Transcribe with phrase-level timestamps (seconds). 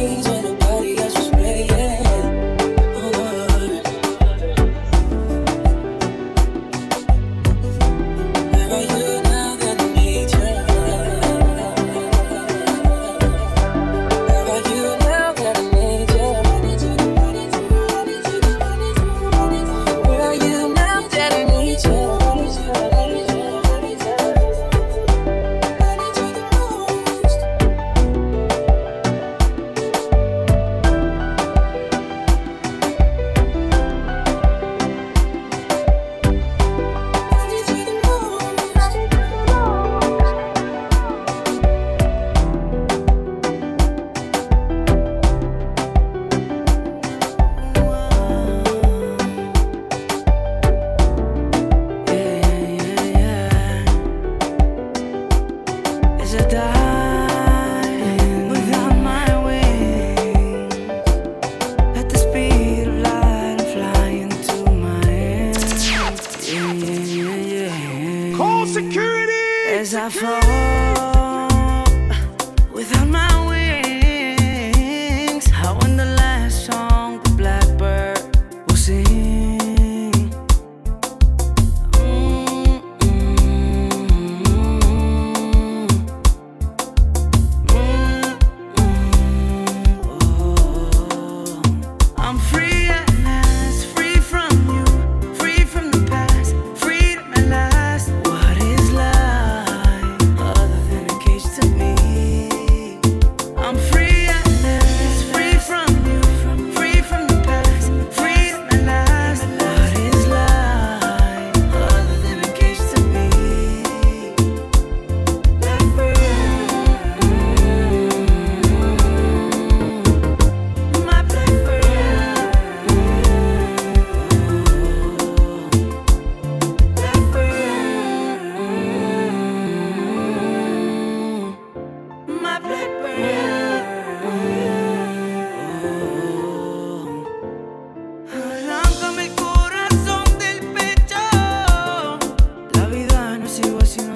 [143.51, 144.10] 写我心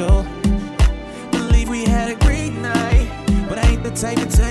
[0.00, 0.26] special.
[1.30, 3.08] Believe we had a great night,
[3.48, 4.49] but I ain't the type to take.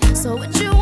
[0.00, 0.79] Try it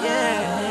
[0.00, 0.61] yeah.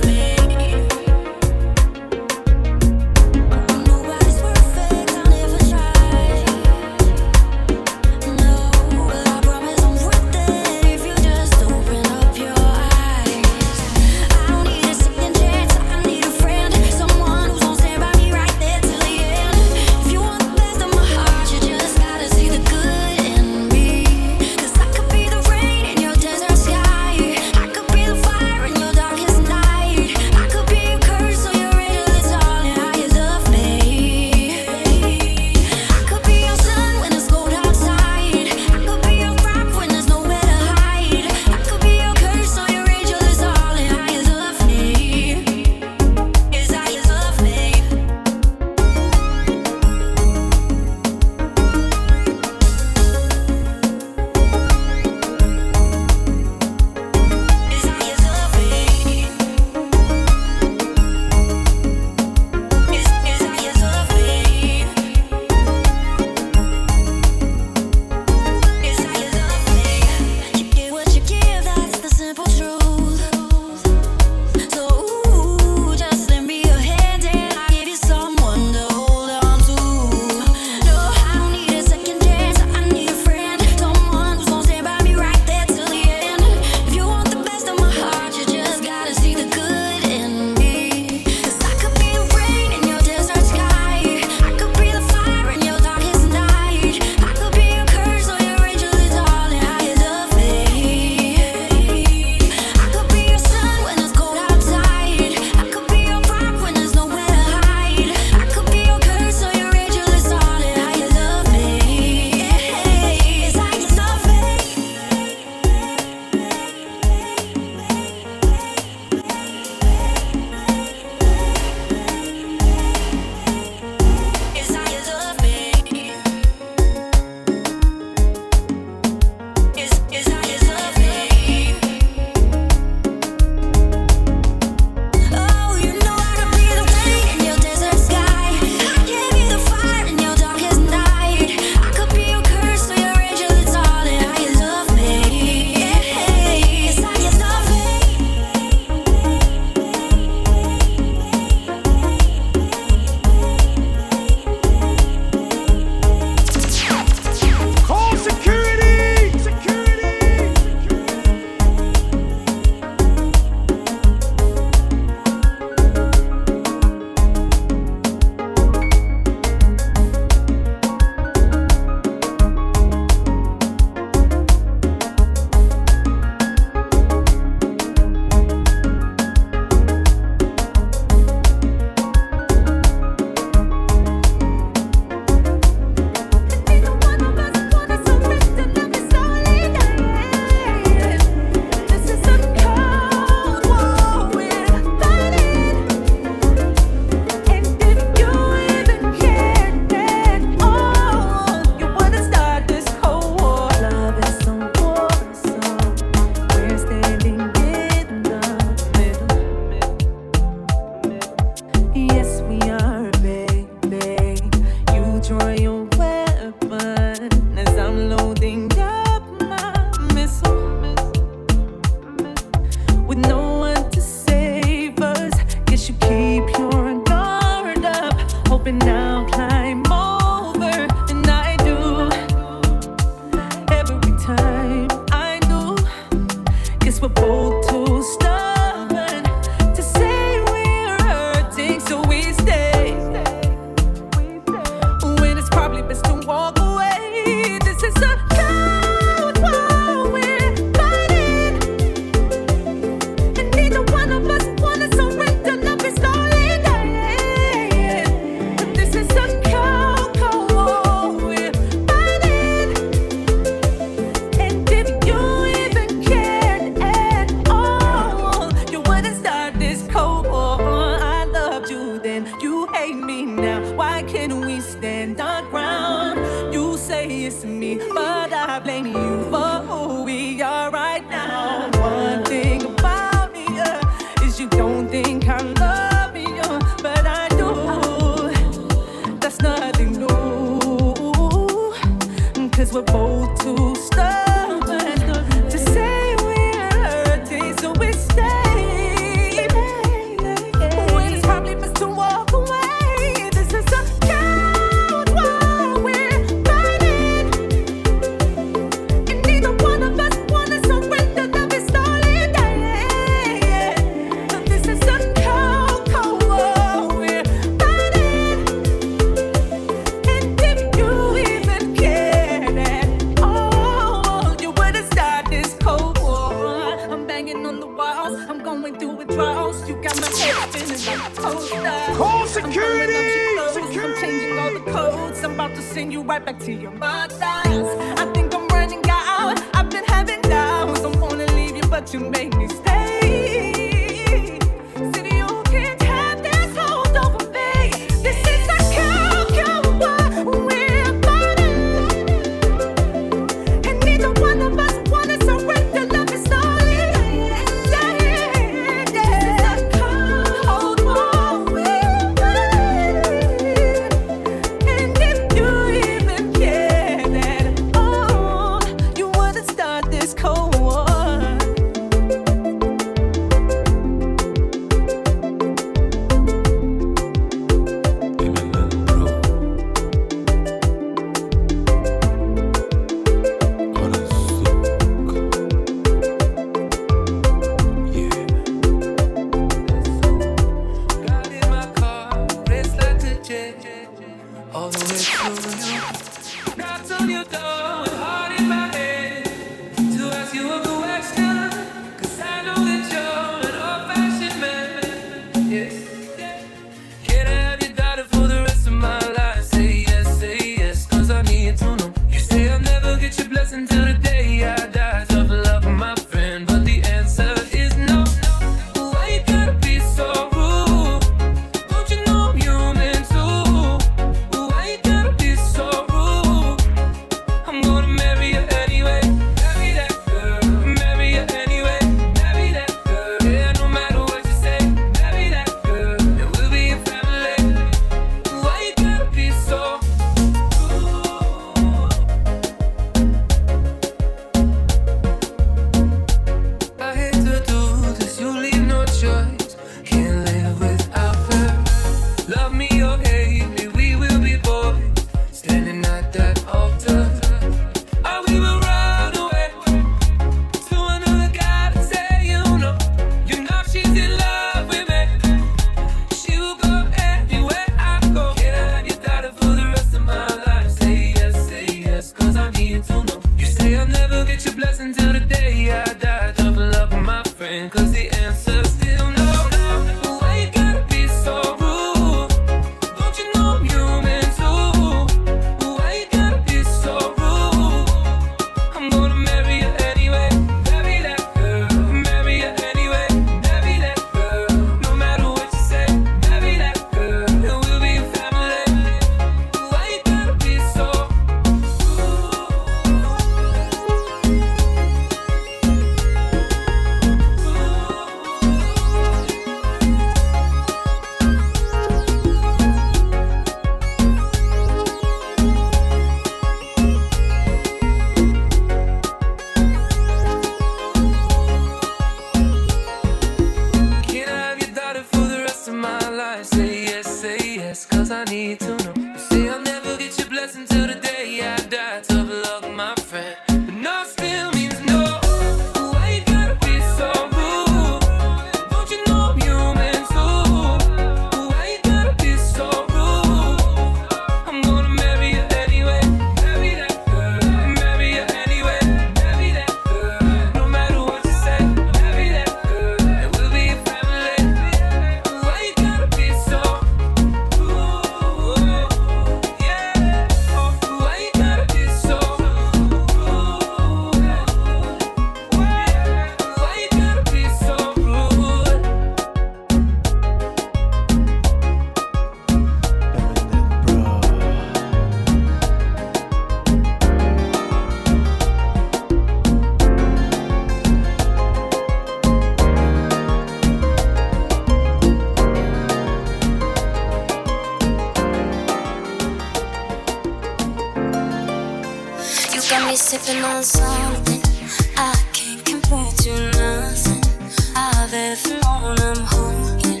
[598.82, 600.00] on, I'm hoping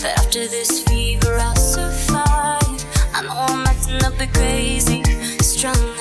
[0.00, 2.84] that after this fever I'll survive.
[3.14, 5.02] I know I'm acting up a bit crazy,
[5.40, 5.99] strong.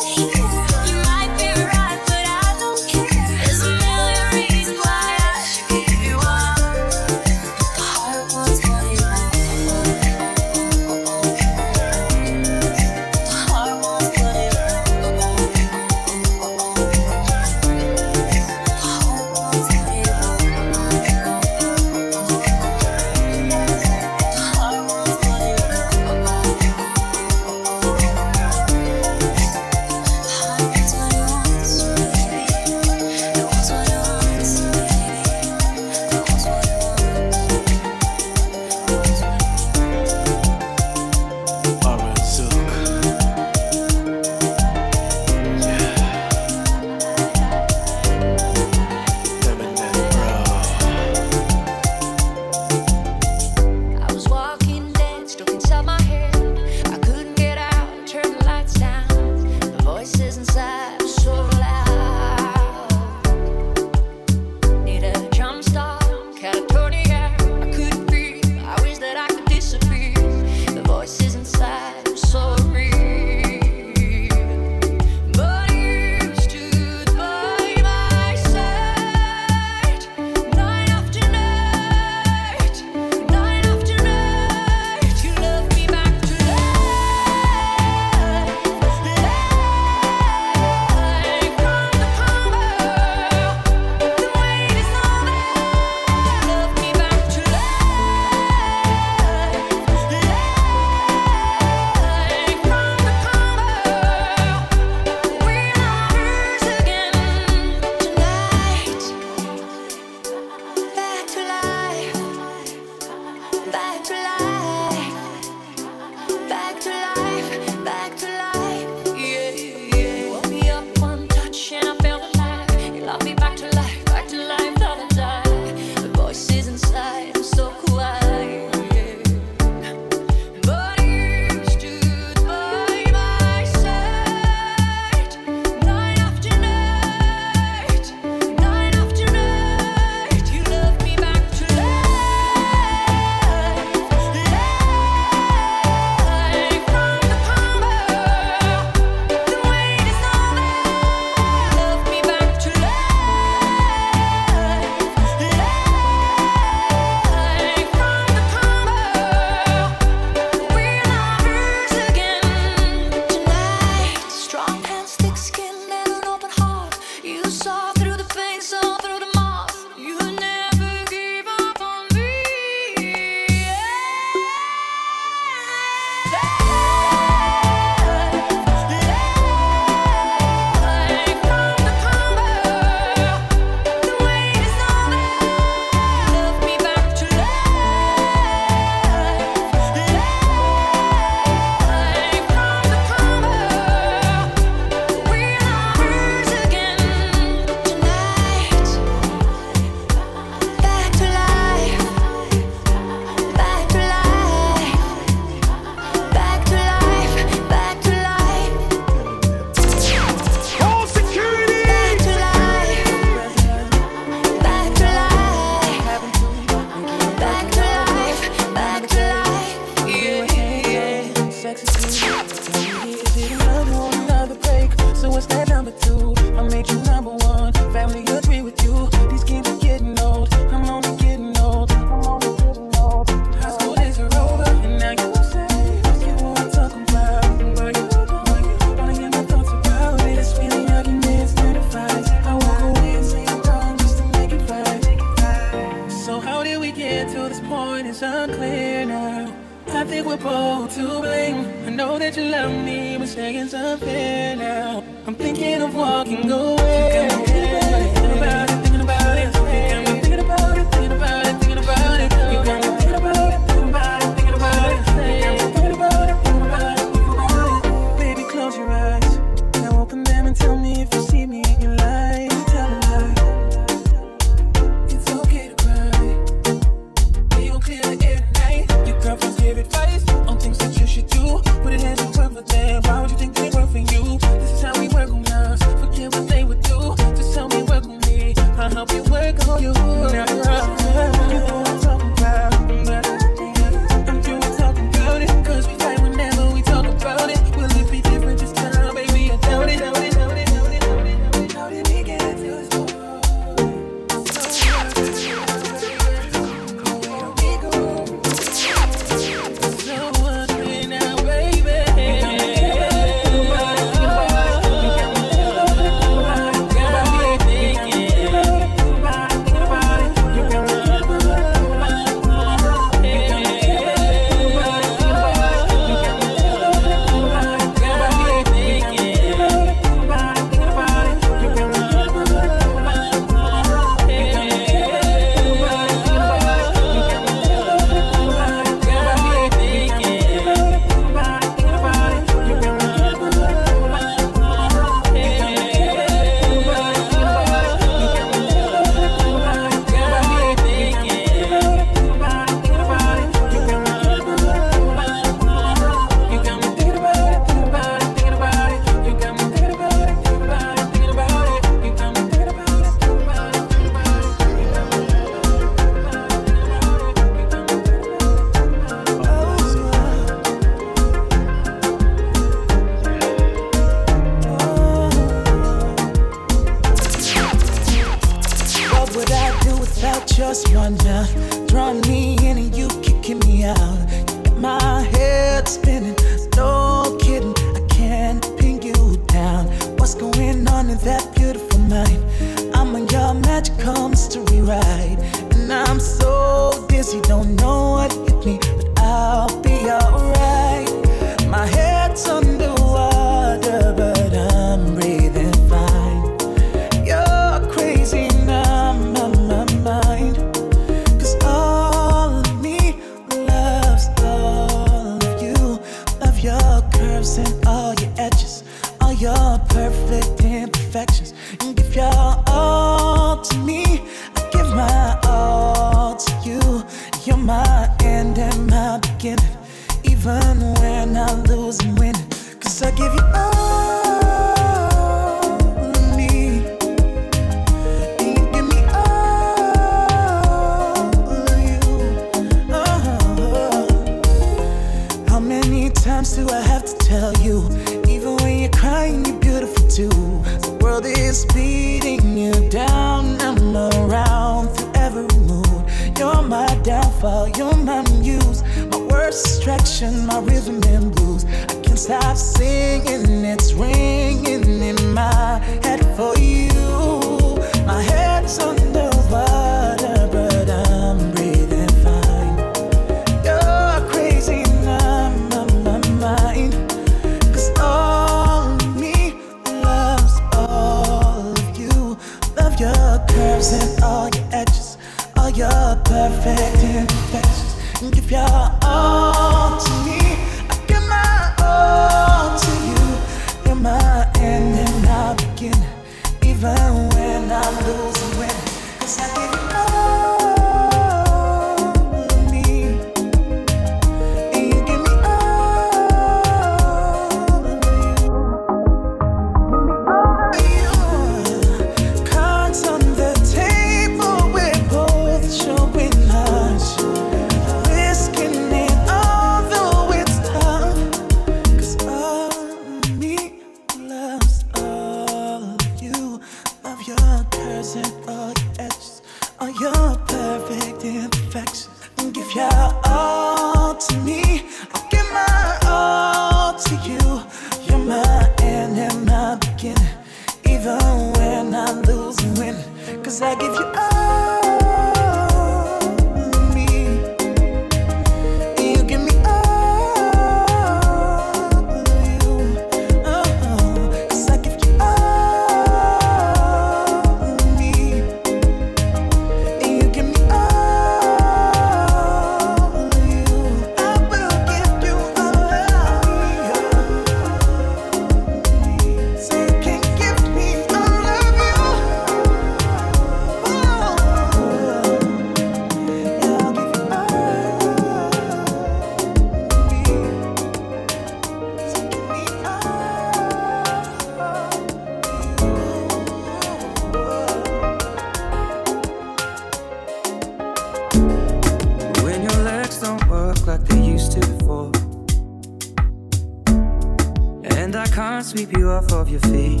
[598.64, 600.00] sweep you off of your feet?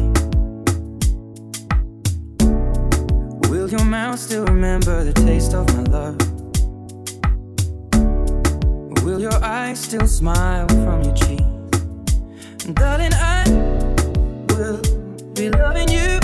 [3.50, 6.16] Will your mouth still remember the taste of my love?
[9.04, 11.44] Will your eyes still smile from your cheek?
[12.72, 13.44] Darling, I
[14.48, 14.80] will
[15.34, 16.23] be loving you.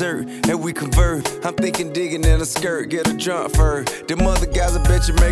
[0.00, 1.28] dessert, and we convert.
[1.44, 3.84] I'm thinking digging in a skirt, get a drunk fur.
[4.08, 5.29] Them other guys, I bet you make